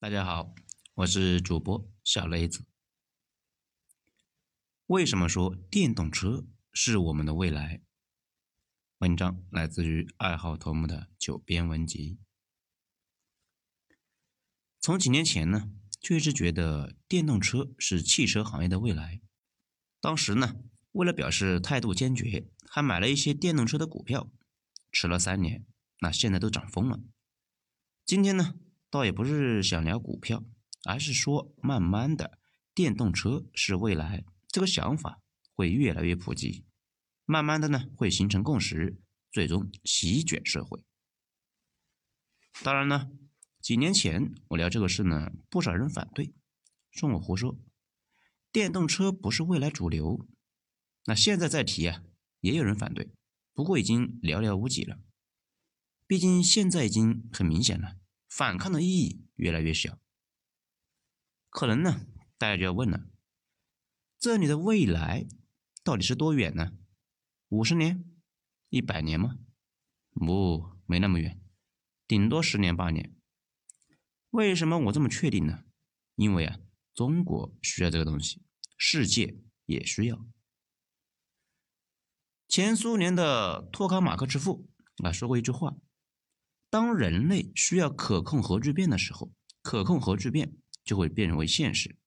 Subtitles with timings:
[0.00, 0.54] 大家好，
[0.94, 2.64] 我是主播小雷子。
[4.86, 7.82] 为什么说电动车是我们的未来？
[9.00, 12.18] 文章来自于爱好头目的九编文集。
[14.80, 15.70] 从几年前呢，
[16.00, 19.20] 就一直觉得电动车是汽车行业的未来。
[20.00, 20.62] 当时呢，
[20.92, 24.32] 为了表示态度坚决，还买了一些电动车的股票，
[24.90, 25.66] 持了三年，
[25.98, 27.00] 那现在都涨疯了。
[28.06, 28.54] 今天呢？
[28.90, 30.44] 倒也不是想聊股票，
[30.84, 32.38] 而是说，慢慢的，
[32.74, 35.22] 电动车是未来，这个想法
[35.54, 36.64] 会越来越普及，
[37.24, 39.00] 慢慢的呢，会形成共识，
[39.30, 40.84] 最终席卷社会。
[42.64, 43.10] 当然呢，
[43.60, 46.34] 几年前我聊这个事呢，不少人反对，
[46.90, 47.56] 说我胡说，
[48.50, 50.26] 电动车不是未来主流。
[51.04, 52.02] 那现在再提啊，
[52.40, 53.12] 也有人反对，
[53.54, 54.98] 不过已经寥寥无几了，
[56.08, 57.96] 毕竟现在已经很明显了。
[58.30, 59.98] 反抗的意义越来越小，
[61.48, 62.06] 可能呢，
[62.38, 63.10] 大家就要问了：
[64.20, 65.26] 这里的未来
[65.82, 66.78] 到底是多远呢？
[67.48, 68.04] 五十年、
[68.68, 69.40] 一百年吗？
[70.12, 71.42] 不，没那么远，
[72.06, 73.16] 顶多十年八年。
[74.30, 75.64] 为什么我这么确定呢？
[76.14, 76.60] 因为啊，
[76.94, 78.44] 中国需要这个东西，
[78.76, 80.24] 世界也需要。
[82.46, 84.70] 前苏联的托卡马克之父
[85.02, 85.76] 啊说过一句话。
[86.70, 91.98] 当人类需要可控核聚变的时候，可控核聚变就会变为现实。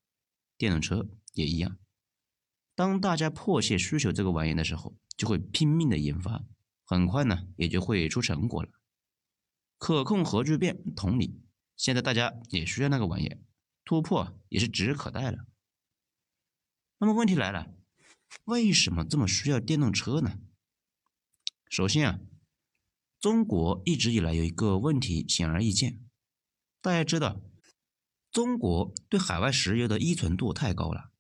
[0.58, 1.78] 电动车也一样。
[2.74, 6.46] 当大家迫切需求这个玩意的时候，就会拼命的研发，
[6.86, 8.70] 很快呢也就会出成果了。
[9.78, 11.42] 可控核聚变同理，
[11.76, 13.36] 现在大家也需要那个玩意，
[13.84, 15.46] 突破也是指日可待了。
[17.00, 17.76] 那么问题来了，
[18.46, 20.40] 为什么这么需要电动车呢？
[21.70, 22.20] 首先啊。
[23.24, 26.02] 中国一直以来有一个问题显而易见，
[26.82, 27.40] 大家知道，
[28.34, 31.14] 中国对海外石油的依存度太高了。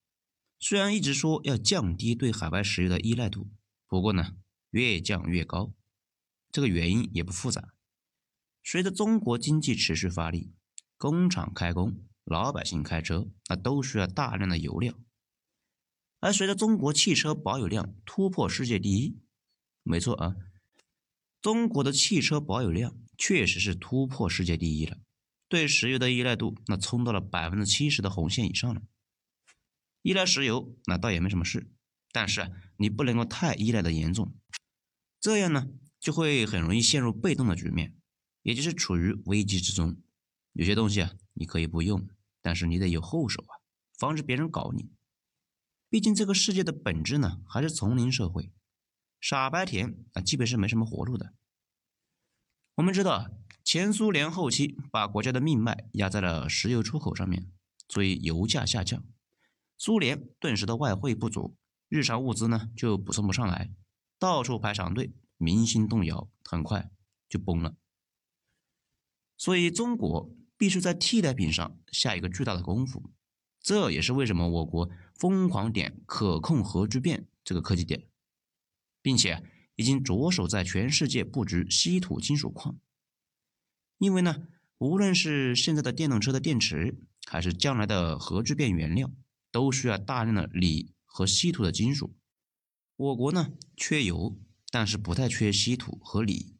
[0.60, 3.50] 虽然一直说要降低对海外石油的依赖度，
[3.88, 4.36] 不过呢，
[4.72, 5.74] 越降越高。
[6.52, 7.74] 这个原因也不复杂。
[8.62, 10.52] 随着中国经济持续发力，
[10.98, 14.94] 工厂开工，老百姓开车，那都需要大量的油料。
[16.20, 19.22] 而随着中国汽车保有量突破世界第一，
[19.84, 20.36] 没错啊。
[21.44, 24.98] 中国的汽车保有量确实是突破世界第一了，
[25.50, 28.82] 对石油的依赖度那冲到了百分之七十的红线以上了。
[30.04, 31.70] 依赖石油那倒也没什么事，
[32.14, 34.34] 但是，你不能够太依赖的严重，
[35.20, 35.68] 这样呢
[36.00, 37.94] 就会很容易陷入被动的局面，
[38.44, 39.98] 也就是处于危机之中。
[40.54, 42.08] 有些东西啊，你可以不用，
[42.42, 43.60] 但是你得有后手啊，
[44.00, 44.90] 防止别人搞你。
[45.90, 48.54] 毕竟这个世界的本质呢，还是丛林社会。
[49.24, 51.34] 傻白甜啊，基本是没什么活路的。
[52.76, 53.32] 我们知道，
[53.64, 57.50] 前苏联后期把国家的命脉压在了石油出口上面，
[57.88, 59.02] 所以油价下降，
[59.78, 61.56] 苏联顿时的外汇不足，
[61.88, 63.72] 日常物资呢就补充不上来，
[64.20, 66.92] 到处排长队，民心动摇，很快
[67.30, 67.78] 就崩了。
[69.38, 73.10] 所以中国必须在替代品上下一个巨大的功夫，
[73.62, 78.10] 这也是为什么我国疯狂点可控核聚变这个科技点。
[79.04, 79.44] 并且
[79.76, 82.80] 已经着手在全世界布局稀土金属矿，
[84.00, 84.48] 因为呢，
[84.80, 89.12] 无论是现在的电动车的电池，还是将来的核聚变原料，
[89.52, 92.16] 都需要大量的锂和稀土的金属。
[92.96, 94.40] 我国呢缺油，
[94.72, 96.56] 但是不太缺稀土和锂。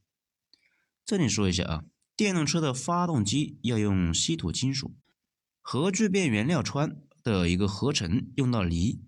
[1.06, 4.96] 这里说一下啊，电动车的发动机要用稀土金属，
[5.62, 9.02] 核聚变原料穿的一个合成用到锂。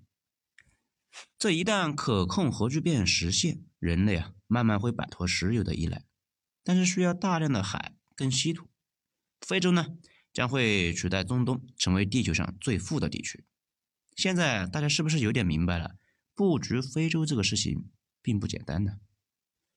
[1.38, 6.04] 这一旦可控核聚变实现，人类啊慢慢会摆脱石油的依赖，
[6.64, 8.68] 但是需要大量的海跟稀土。
[9.42, 9.88] 非洲呢
[10.34, 13.46] 将会取代中东，成为地球上最富的地区。
[14.16, 15.98] 现在大家是不是有点明白了？
[16.34, 17.90] 布局非洲这个事情
[18.22, 18.98] 并不简单呢。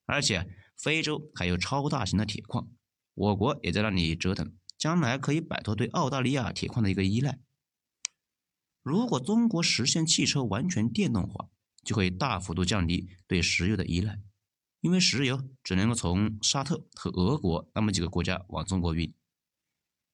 [0.07, 2.69] 而且非洲还有超大型的铁矿，
[3.15, 7.39] 我国也在那里折腾，将来可以摆脱对澳大利亚铁矿的一个依赖。
[8.83, 11.51] 如果中国实现汽车完全电动化，
[11.83, 14.21] 就会大幅度降低对石油的依赖，
[14.81, 19.15] 因为石油只能够从沙特和俄国那么几个国家往中国运，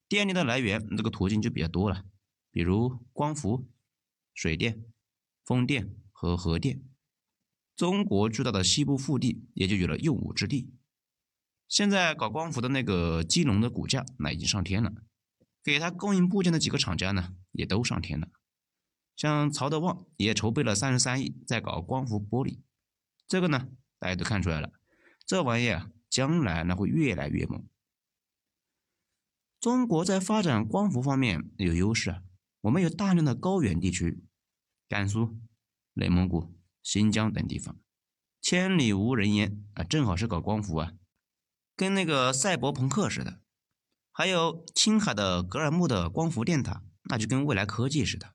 [0.08, 2.04] 电力的来源这个途径就比较多了，
[2.50, 3.68] 比如光伏、
[4.32, 4.84] 水电、
[5.44, 6.82] 风电和核电，
[7.76, 10.72] 中国巨大的西部腹地也就有了用武之地。
[11.68, 14.92] 现在搞光伏的那个基隆的股价那已经上天了，
[15.62, 18.28] 给他供应部件的几个厂家呢也都上天了。
[19.16, 22.60] 像曹德旺也筹备了三十三亿在搞光伏玻璃，
[23.26, 23.68] 这个呢
[23.98, 24.72] 大家都看出来了，
[25.24, 27.66] 这玩意啊将来那会越来越猛。
[29.60, 32.22] 中国在发展光伏方面有优势啊，
[32.62, 34.22] 我们有大量的高原地区，
[34.88, 35.38] 甘肃、
[35.94, 37.78] 内蒙古、新疆等地方，
[38.42, 40.92] 千里无人烟啊，正好是搞光伏啊，
[41.74, 43.40] 跟那个赛博朋克似的。
[44.12, 48.34] 还有青海的格尔木的光伏电塔，那就跟未来科技似的。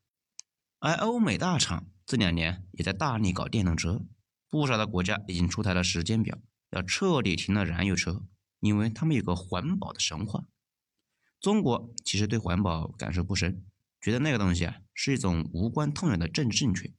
[0.79, 4.01] 而欧美大厂这两年也在大力搞电动车，
[4.49, 6.39] 不少的国家已经出台了时间表，
[6.69, 8.23] 要彻底停了燃油车，
[8.61, 10.45] 因为他们有个环保的神话。
[11.41, 13.65] 中国其实对环保感受不深，
[13.99, 16.93] 觉得那个东西啊是一种无关痛痒的政治正确。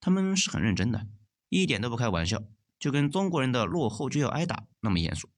[0.00, 1.06] 他们是很认真的，
[1.48, 2.42] 一点都不开玩笑，
[2.78, 5.30] 就跟中国人的落后就要挨打那么严肃。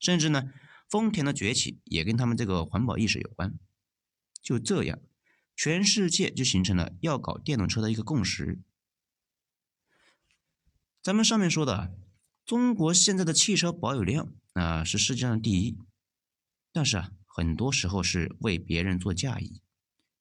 [0.00, 0.52] 甚至呢，
[0.88, 3.56] 丰田的崛起也跟他们这个环保意识有关。
[4.42, 4.98] 就这样，
[5.58, 8.60] 全世界就形成了要搞电动车的一个共识。
[11.02, 11.92] 咱们上面说的，
[12.44, 15.76] 中国现在的汽车保有量啊是世界上第一，
[16.72, 17.10] 但是啊。
[17.30, 19.62] 很多时候是为别人做嫁衣，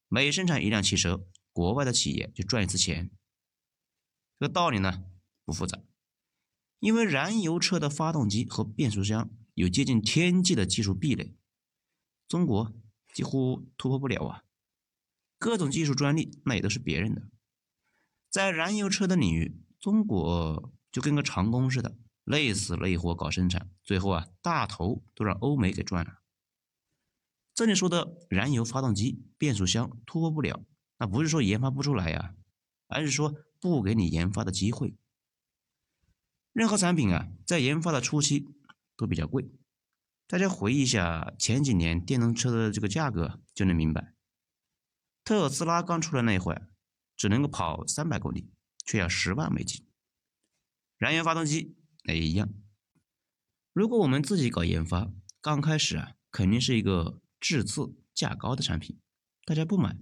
[0.08, 3.10] 每生产一辆汽车，国外的企业就赚一次钱。
[4.38, 5.04] 这个道理呢
[5.44, 5.82] 不复杂，
[6.78, 11.36] 因为燃油车的发动机和变速箱有接近天际的技术壁垒，
[12.28, 12.72] 中国
[13.16, 14.44] 几乎突破不了啊。
[15.38, 17.30] 各种技术专利那也都是别人的，
[18.30, 26.22] 在燃油车的领域，中国就跟个长工似的，累死累活搞生产，最后啊大头都让欧美给赚了。
[27.54, 30.66] 这里说的燃油发动机、变速箱突破不了，
[30.98, 32.36] 那不是说研发不出来呀，
[32.88, 34.96] 而是说不给你研发的机会。
[36.52, 38.48] 任何产品啊，在研发的初期
[38.96, 39.52] 都比较贵。
[40.28, 44.17] 大家回忆一下前几年电动车的这个价格，就能明白。
[45.28, 46.70] 特斯拉刚出来那会儿，
[47.18, 48.50] 只能够跑三百公里，
[48.86, 49.86] 却要十万美金。
[50.98, 51.76] 燃油发动机
[52.06, 52.48] 也一样。
[53.74, 57.22] 如果我们自己搞研发，刚开始啊，肯定是一个。
[57.42, 59.00] 质次价高的产品，
[59.46, 59.98] 大家不买，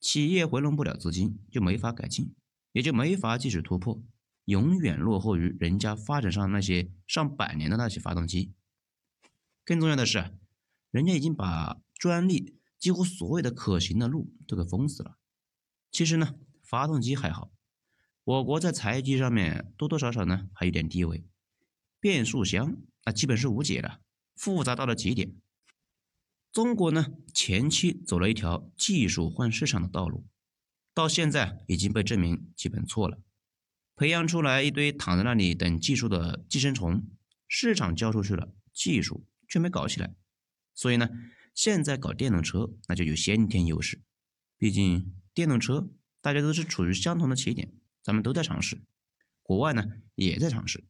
[0.00, 2.34] 企业回笼不了资金，就没法改进，
[2.72, 4.02] 也就没法继续突破，
[4.46, 8.54] 永远落后于人家发展上那些上百年的那些发动机。
[9.64, 10.36] 更重要的是，
[10.90, 15.16] 人家已经把专利几乎所有的可行的路都给封死了。
[15.92, 16.34] 其实呢，
[16.64, 17.52] 发动机还好，
[18.24, 21.24] 我国在柴油机上面多多少少呢还有点地位。
[22.00, 24.00] 变速箱那基本是无解的，
[24.34, 25.36] 复杂到了极点。
[26.50, 30.26] 中国呢，前期走了一条技术换市场的道路，
[30.92, 33.20] 到现在已经被证明基本错了，
[33.94, 37.06] 培养出来一堆躺在那里等技术的寄生虫，
[37.46, 40.16] 市场交出去了，技术却没搞起来。
[40.74, 41.08] 所以呢，
[41.54, 44.00] 现在搞电动车那就有先天优势，
[44.56, 45.90] 毕竟电动车
[46.20, 47.72] 大家都是处于相同的起点，
[48.02, 48.82] 咱们都在尝试，
[49.42, 49.84] 国外呢
[50.14, 50.84] 也在尝试，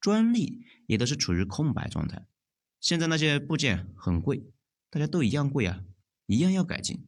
[0.00, 2.26] 专利也都是处于空白状态，
[2.80, 4.44] 现在那些部件很贵。
[4.88, 5.84] 大家都一样贵啊，
[6.26, 7.06] 一样要改进。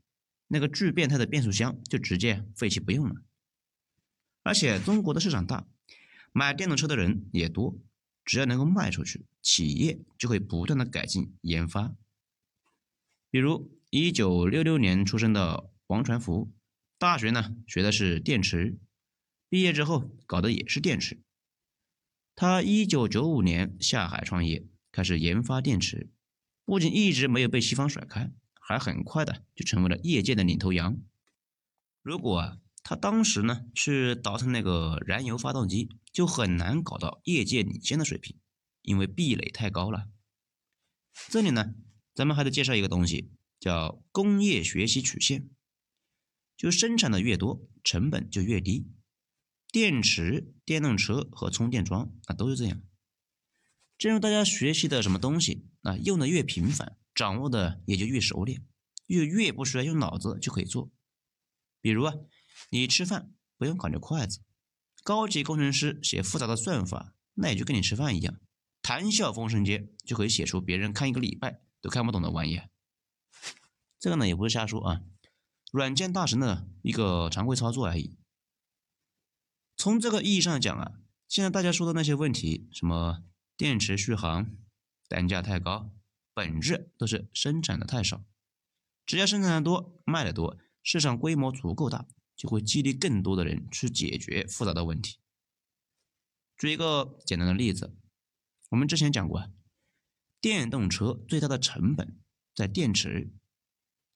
[0.49, 3.23] 那个巨变态的变速箱就直接废弃不用了。
[4.43, 5.67] 而且中国的市场大，
[6.33, 7.79] 买电动车的人也多，
[8.25, 11.95] 只要能够卖出去，企业就会不断的改进研发。
[13.31, 16.53] 比如一九六六年出生的王传福，
[16.99, 18.79] 大学呢学的是电池，
[19.49, 21.23] 毕业之后搞的也是电池。
[22.35, 26.11] 他一九九五年下海创业，开始研发电池。
[26.65, 28.31] 不仅一直没有被西方甩开，
[28.61, 30.99] 还很快的就成为了业界的领头羊。
[32.03, 38.39] 如果啊，他当时呢去倒腾那个燃油发动机，就很难搞到业界领先的水平，
[38.83, 40.09] 因为壁垒太高了。
[41.29, 41.75] 这里呢，
[42.19, 45.49] 咱们还得介绍一个东西，叫工业学习曲线，
[46.57, 48.89] 就生产的越多，成本就越低。
[49.71, 52.83] 电池、电动车和充电桩啊，都是这样。
[53.97, 58.67] 正如大家学习的什么东西啊，用的越频繁，掌握的也就越熟练，
[59.07, 60.91] 越越不需要用脑子就可以做。
[61.81, 62.15] 比如啊，
[62.71, 64.41] 你吃饭不用考虑筷子，
[65.05, 68.41] 高级工程师写复杂的算法，那也就跟你吃饭一样，
[68.83, 72.61] 谈笑风生间就可以写出别人看一个礼拜都看不懂的玩意。
[73.99, 75.03] 这个呢也不是瞎说啊，
[75.73, 78.17] 软件大神的一个常规操作而已。
[79.77, 83.23] 从这个意义上讲啊，现在大家说的那些问题，什么？
[83.57, 84.57] 电池续航
[85.09, 85.91] 单价太高，
[86.33, 88.23] 本质都是生产的太少。
[89.05, 92.07] 只要生产的多，卖的多，市场规模足够大，
[92.37, 95.19] 就会激励更多的人去解决复杂的问题。
[96.57, 97.97] 举一个简单的例子，
[98.69, 99.51] 我们之前讲过，
[100.41, 102.19] 电动车最大的成本
[102.55, 103.33] 在电池。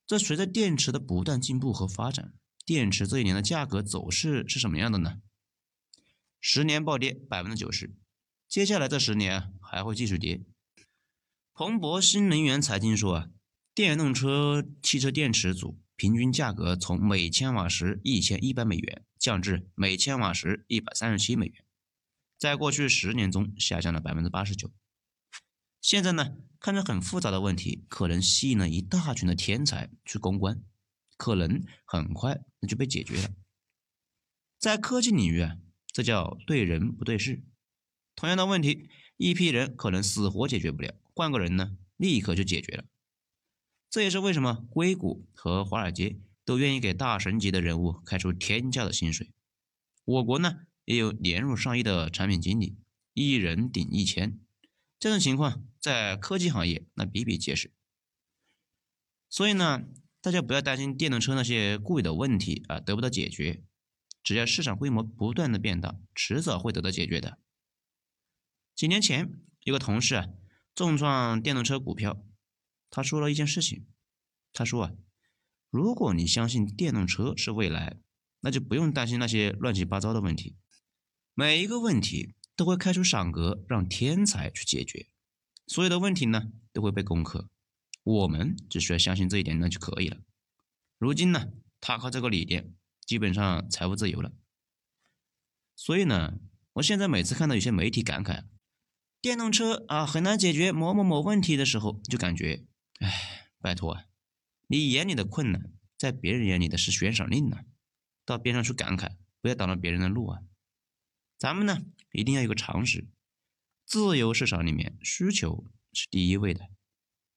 [0.06, 5.22] 这随着电池的不断进步和发展，电池这一年的价格走势是什么样的呢？
[6.40, 7.94] 十年暴跌百分之九十。
[8.48, 10.42] 接下来这十年还会继续跌。
[11.54, 13.30] 彭博新能源财经说啊，
[13.74, 21.64] 电动车汽车电池组平均价格从每千瓦时一千一百美元降至每千瓦时一百三十七美元，
[22.36, 24.70] 在过去十年中下降了百分之八十九。
[25.82, 30.62] 现在呢，看着很复杂的问题，可能吸引了一大群的天才去攻关，
[31.16, 33.30] 可能很快那就被解决了。
[34.60, 35.58] 在科技领域啊，
[35.88, 37.42] 这叫对人不对事。
[38.14, 42.84] 同样的问题，一批人可能死活解决不了，换个人呢，立刻就解决了。
[43.90, 49.32] 这也是为什么硅谷和华尔街都愿意给大神级的人物开出天价的薪水。
[50.04, 52.78] 我国呢也有年入上亿的产品经理，
[53.14, 54.38] 一人顶一千，
[55.00, 57.74] 这种情况在科技行业那比比皆是。
[59.28, 59.82] 所以呢，
[60.20, 63.64] 大家不要担心电动车那些固有的问题啊得不到解决，
[64.22, 67.38] 只要市场规模不断的变大，迟早会得到解决的。
[68.76, 69.32] 几年前
[69.64, 70.28] 有个同事啊
[70.74, 72.24] 重创电动车股票。
[72.88, 73.86] 他说了一件事情，
[74.52, 74.92] 他说啊，
[75.70, 77.96] 如果你相信电动车是未来，
[78.40, 80.56] 那就不用担心那些乱七八糟的问题，
[81.32, 85.08] 每一个问题都会开出赏格，让天才去解决，
[85.66, 87.48] 所有的问题呢都会被攻克，
[88.02, 90.18] 我们只需要相信这一点那就可以了。
[90.98, 94.32] 如今呢，他靠这个理念，基本上财务自由了。
[95.74, 96.38] 所以呢，
[96.74, 98.44] 我现在每次看到有些媒体感慨
[99.20, 102.64] 电动车啊很难解决某某某问题的时候，就感觉。
[103.00, 104.04] 哎，拜托啊！
[104.68, 107.64] 你眼里的困难，在别人眼里的是悬赏令呢。
[108.24, 110.42] 到边上去感慨，不要挡了别人的路啊！
[111.36, 113.08] 咱们呢，一定要有个常识：
[113.84, 116.68] 自由市场里面，需求是第一位的。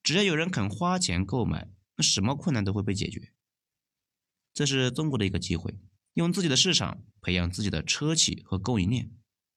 [0.02, 3.32] 只要有人肯花钱购买，那什么困难都会被解决。
[4.54, 5.74] 这是中国的一个机会，
[6.14, 9.10] 用自己的市场培养自己的车企和供应链，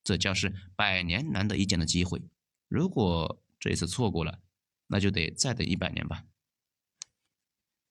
[0.03, 2.22] 这将是百年难得一见的机会。
[2.67, 4.41] 如果这一次错过了，
[4.88, 6.25] 那就得再等一百年吧。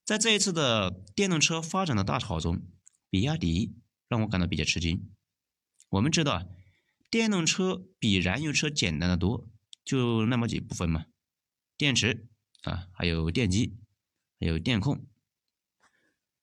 [0.05, 2.62] 在这一次的电动车发展的大潮中，
[3.09, 3.75] 比亚迪
[4.09, 5.11] 让我感到比较吃惊。
[5.90, 6.47] 我们知道啊，
[7.11, 9.49] 电动车比燃油车简单的多，
[9.83, 11.07] 就那么几部分嘛：
[11.77, 12.29] 电池
[12.62, 13.79] 啊，还有电机，
[14.38, 15.07] 还有电控。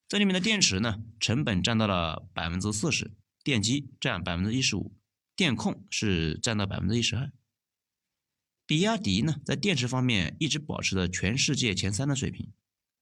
[0.08, 3.12] 这里面的电池呢，成本占到了百分之四十，
[3.44, 4.96] 电机占百分之一十五，
[5.36, 7.32] 电控是占到百分之一十二。
[8.66, 12.52] 比亚迪呢，在电池方面一直保持着全世界前三的水平，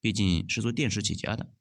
[0.01, 1.53] 毕竟是做电池起家的。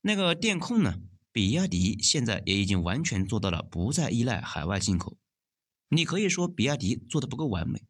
[0.00, 5.16] 那个电控呢，比亚迪现在也已经完全做到了不再依赖海外进口。
[5.90, 7.84] 你可以说比亚迪做的不够完美，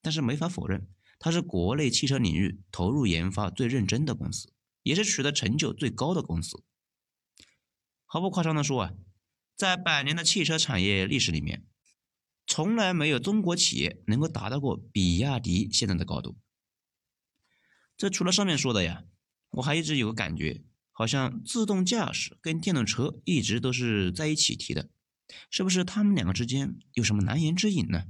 [0.00, 0.88] 但是没法否认，
[1.18, 4.52] 它是国内汽车领域投入研发最认真的公司，
[4.82, 6.62] 也是取得成就最高的公司。
[8.06, 8.92] 毫不夸张的说啊，
[9.56, 11.64] 在百年的汽车产业历史里面。
[12.50, 16.38] 从来没有中国企业能够达到过比亚迪现在的高度。
[17.94, 19.04] 这除了上面说的呀，
[19.50, 24.88] 我还一直有个感觉，好像自动驾驶跟电动车一直都是在一起提的，
[25.50, 28.06] 是不是他们两个之间有什么难言之隐呢？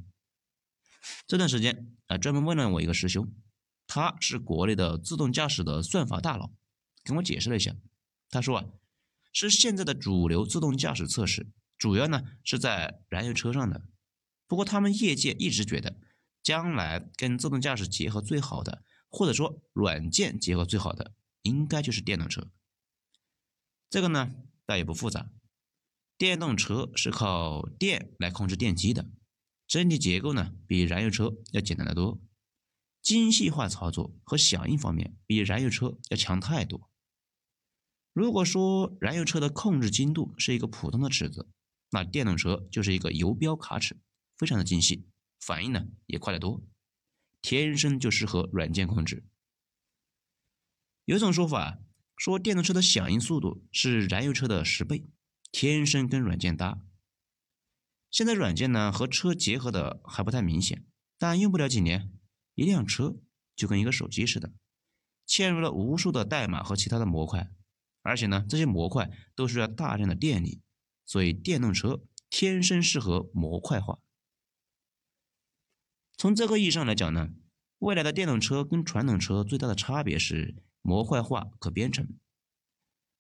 [1.27, 3.33] 这段时间啊，专门问了我一个师兄，
[3.87, 6.53] 他是国内的自动驾驶的算法大佬，
[7.03, 7.75] 跟我解释了一下，
[8.31, 8.67] 他说啊，
[9.33, 11.47] 是现在的主流自动驾驶测试，
[11.79, 13.83] 主要呢是在燃油车上的。
[14.47, 16.01] 不过，他们业界一直觉得，
[16.43, 22.51] 将来跟自动驾驶结合最好的，或者说软件结合最好的，应该就是电动车。
[23.91, 24.35] 这个呢，
[24.67, 25.31] 倒也不复杂。
[26.19, 29.09] 电动车是靠电来控制电机的，
[29.69, 32.21] 整体结构呢比燃油车要简单的多，
[33.01, 36.91] 精细化操作和响应方面比燃油车要强太多。
[38.13, 41.49] 如果说燃油车的控制精度是一个普通的尺子，
[41.91, 43.97] 那电动车就是一个游标卡尺。
[44.37, 45.09] 非常的精细，
[45.41, 46.63] 反应呢也快得多，
[47.43, 49.25] 天生就适合软件控制。
[51.05, 51.79] 有一种说法
[52.17, 55.05] 说电动车的响应速度是燃油车的十倍，
[55.51, 56.81] 天生跟软件搭。
[58.11, 60.87] 现在软件呢和车结合的还不太明显，
[61.19, 62.11] 但用不了几年，
[62.55, 63.17] 一辆车
[63.55, 64.53] 就跟一个手机似的，
[65.27, 67.51] 嵌入了无数的代码和其他的模块，
[68.03, 70.63] 而且呢这些模块都需要大量的电力，
[71.05, 73.99] 所以电动车天生适合模块化。
[76.17, 77.29] 从这个意义上来讲呢，
[77.79, 82.19] 未来的电动车跟传统车最大的差别是模块化、可编程。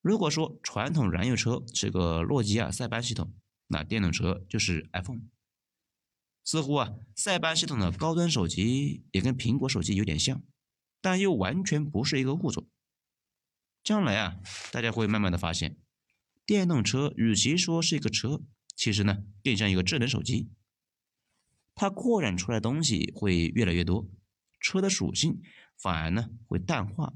[0.00, 3.34] 如果说传统燃油车是个诺基亚塞班系统，
[3.66, 5.22] 那电动车就是 iPhone。
[6.44, 10.42] 似乎啊，塞班系统的高端手机也跟苹果手机有点像，
[11.00, 12.68] 但又完全不是一个物种。
[13.84, 14.40] 将来啊，
[14.72, 15.76] 大家会慢慢的发现，
[16.46, 18.42] 电动车与其说是一个车，
[18.74, 20.50] 其实呢更像一个智能手机。
[21.74, 24.08] 它扩展出来的东西会越来越多，
[24.60, 25.42] 车的属性
[25.76, 27.14] 反而呢会淡化，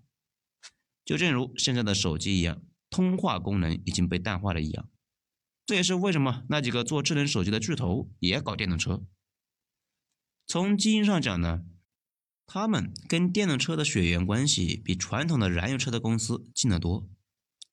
[1.05, 2.63] 就正如现在的手机一样，
[2.93, 4.89] 通话功能已经被淡化了一样。
[5.65, 9.03] 这也是为什么那几个做智能手机的巨头也搞电动车。
[10.47, 11.65] 从基因上讲呢，
[12.47, 17.09] 他们跟电动车的血缘关系比传统的燃油车的公司近得多。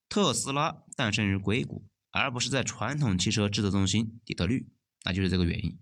[0.07, 4.71] 特斯拉诞生于硅谷，而不是在传统汽车制造中心底特律，
[5.03, 5.77] 那就是这个原因。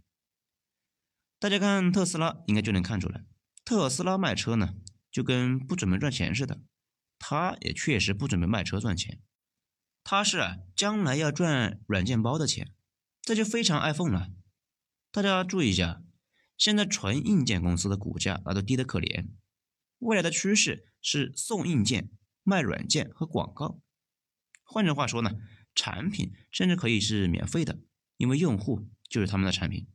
[1.40, 3.24] 大家看特斯拉，应该就能看出来，
[3.64, 4.74] 特斯拉卖车呢，
[5.12, 6.62] 就跟不准备赚钱似的。
[7.20, 9.20] 他也确实不准备卖车赚钱，
[10.10, 10.40] 他是，
[10.74, 12.72] 将来要赚软件包的钱，
[13.22, 14.30] 这就非常 iPhone 了。
[15.12, 16.02] 大家注意一下，
[16.56, 19.32] 现在纯硬件公司的股价那都低得可怜，
[19.98, 22.10] 未来的趋势是送硬件、
[22.44, 23.82] 卖软件和广告。
[24.64, 25.32] 换句话说呢，
[25.76, 27.82] 产品甚至可以是免费的，
[28.16, 29.90] 因为用户就是他们的产品。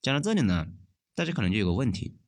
[0.00, 0.66] 讲到这里呢，
[1.14, 2.18] 大家可能就有个问题：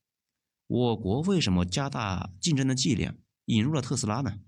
[0.68, 4.38] 我国为什么加大竞争的剂量，引入了特斯拉呢？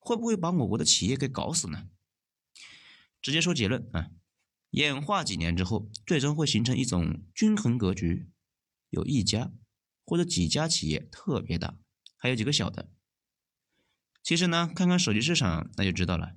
[0.00, 1.88] 会不会把我国的企业给搞死呢？
[3.22, 4.10] 直接说结论啊，
[4.70, 8.28] 演化几年之后，最终会形成一种均衡格局，
[8.88, 9.52] 有一家
[10.04, 11.76] 或者几家企业特别大，
[12.16, 12.90] 还有几个小的。
[14.22, 16.34] 其实呢，看看手机市场那就知道了，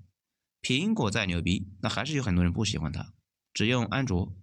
[0.61, 3.13] 苹果再牛逼，那还是有很多人不喜欢它，
[3.53, 4.35] 只用安卓。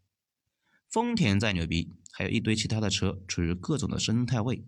[0.88, 4.66] 丰田再牛逼，还有一堆其他的车处于各种的生态位，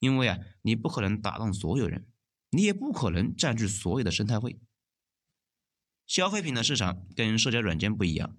[0.00, 2.06] 因为啊，你不可能打动所有人，
[2.54, 4.58] 你也不可能占据所有的生态位。
[6.06, 8.36] 消费品的市场跟社交软件不一样，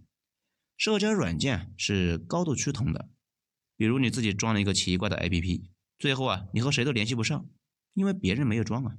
[0.77, 3.09] 社交软件是高度趋同的，
[3.75, 5.69] 比如你自己装了一个奇怪的 APP，
[5.99, 7.49] 最后啊，你和谁都联系不上，
[7.93, 8.97] 因为别人没有装啊，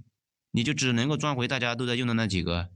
[0.50, 2.70] 你就只能够装回大家都在用的那几个。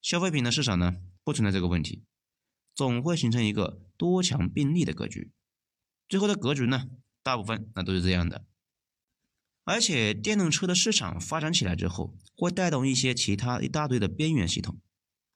[0.00, 2.04] 消费品的市场呢，不存在这个问题。
[2.74, 5.32] 总会形成一个多强并立的格局，
[6.08, 6.88] 最后的格局呢，
[7.22, 8.44] 大部分那都是这样的。
[9.66, 14.78] 而且电动车的市场发展起来之后，会带动一些其他一大堆的边缘系统，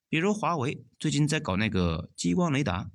[0.09, 2.93] 比如华为最近在搞那个激光雷达。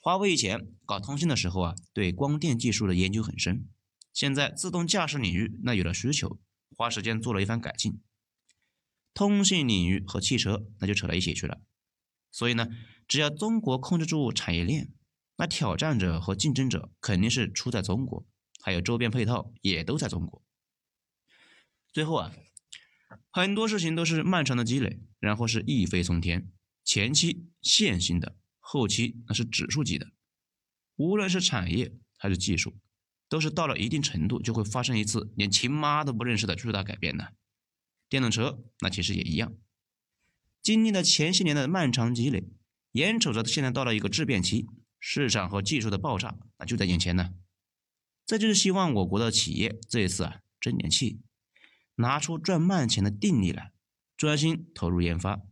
[0.00, 3.68] 华为以前搞通信的时候啊，对光电技术的研究很深，
[4.12, 6.40] 现在自动驾驶领域那有了需求，
[6.76, 8.00] 花时间做了一番改进。
[9.14, 11.60] 通信领域和汽车那就扯到一起去了，
[12.30, 12.66] 所以呢。
[13.08, 14.88] 只要中国控制住产业链，
[15.36, 18.24] 那挑战者和竞争者肯定是出在中国，
[18.62, 20.42] 还有周边配套也都在中国。
[21.92, 22.32] 最后啊，
[23.30, 26.50] 很多事情都是漫长的积累，然后是一飞冲天，
[26.84, 30.12] 前期线性的，后期那是指数级的。
[30.96, 32.78] 无论是产业还是技术，
[33.28, 37.34] 都是到了一定程度就会发生一次连亲妈都不认识的巨大改变的。
[38.08, 39.52] 电动车那其实也一样，
[40.62, 42.44] 经历了前些年的漫长积累。
[42.92, 44.66] 眼瞅着现在到了一个质变期，
[45.00, 47.34] 市场和技术的爆炸那就在眼前呢。
[48.24, 51.20] 这就是希望我国的企业这一次啊争点气，
[51.96, 53.72] 拿出赚慢钱的定力来，
[54.16, 55.42] 专心投入研发。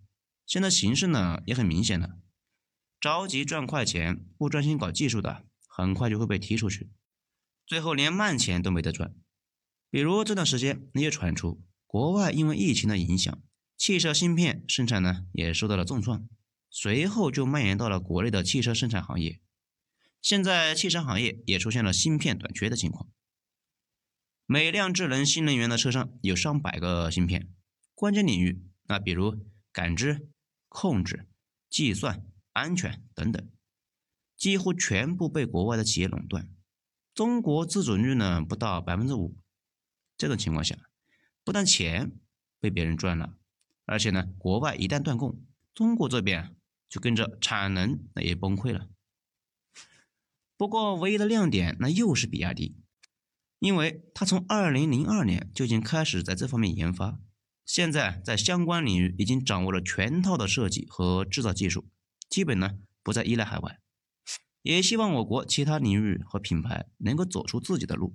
[0.46, 2.18] 现在形势呢也很明显了，
[3.00, 6.90] 着急赚快钱不专心搞技术的，很快就会被踢出去，
[7.66, 9.14] 最后连慢钱都没得赚。
[9.90, 13.42] 比如这段时间也传出，国外因为疫情的影响，
[13.76, 16.28] 汽车芯片生产呢也受到了重创。
[16.70, 19.40] 随后就蔓延到了国内的汽车生产行业，
[20.22, 23.10] 现在汽车行业也出现了芯片短缺的情况。
[24.46, 27.52] 每辆智能新能源的车上有上百个芯片，
[27.94, 30.28] 关键领域那比如感知、
[30.68, 31.28] 控制、
[31.68, 33.50] 计算、安全等等，
[34.36, 36.48] 几乎全部被国外的企业垄断。
[37.14, 39.36] 中国自主率呢不到百分之五，
[40.16, 40.76] 这种情况下，
[41.44, 42.12] 不但钱
[42.58, 43.36] 被别人赚了，
[43.84, 45.42] 而且呢，国外一旦断供，
[45.74, 46.54] 中国这边。
[46.90, 48.88] 就跟着产能那也崩溃了。
[50.60, 52.76] 不过唯一的亮点那又是比亚迪，
[53.60, 57.18] 因为它从二零零二年就已经开始在这方面研发，
[57.64, 61.88] 现在在相关领域已经掌握了全套的设计和制造技术，
[62.28, 63.80] 基本呢不再依赖海外。
[64.60, 68.14] 也希望我国其他领域和品牌能够走出自己的路，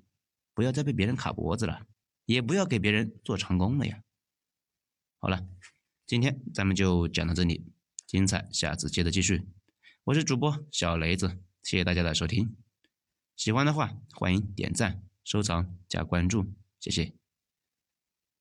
[0.54, 1.88] 不要再被别人卡脖子了，
[2.28, 4.04] 也不要给别人做长工了呀。
[5.18, 5.48] 好了，
[6.06, 7.66] 今天咱们就讲到这里。
[8.06, 9.48] 精彩，下次接着继续。
[10.04, 12.56] 我是主播小雷子，谢谢大家的收听。
[13.36, 17.25] 喜欢的话，欢迎点赞、收藏、加关注，谢谢。